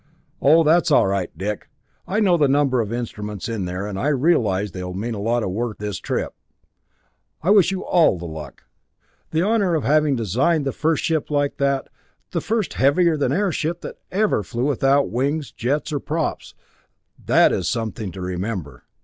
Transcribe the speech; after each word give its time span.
"Oh, 0.41 0.63
that's 0.63 0.89
all 0.89 1.05
right, 1.05 1.29
Dick, 1.37 1.69
I 2.07 2.19
know 2.19 2.35
the 2.35 2.47
number 2.47 2.81
of 2.81 2.91
instruments 2.91 3.47
in 3.47 3.65
there, 3.65 3.85
and 3.85 3.99
I 3.99 4.07
realize 4.07 4.71
they 4.71 4.83
will 4.83 4.95
mean 4.95 5.13
a 5.13 5.19
lot 5.21 5.43
of 5.43 5.51
work 5.51 5.77
this 5.77 5.99
trip. 5.99 6.33
I 7.43 7.51
wish 7.51 7.69
you 7.69 7.85
all 7.85 8.17
luck. 8.17 8.63
The 9.29 9.43
honor 9.43 9.75
of 9.75 9.83
having 9.83 10.15
designed 10.15 10.65
the 10.65 10.71
first 10.71 11.03
ship 11.03 11.29
like 11.29 11.57
that, 11.57 11.87
the 12.31 12.41
first 12.41 12.73
heavier 12.73 13.15
than 13.15 13.31
air 13.31 13.51
ship 13.51 13.81
that 13.81 13.97
ever 14.09 14.41
flew 14.41 14.65
without 14.65 15.11
wings, 15.11 15.51
jets, 15.51 15.93
or 15.93 15.99
props 15.99 16.55
that 17.23 17.51
is 17.51 17.69
something 17.69 18.11
to 18.13 18.21
remember. 18.21 18.85